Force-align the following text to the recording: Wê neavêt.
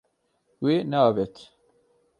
Wê 0.63 0.75
neavêt. 0.91 1.35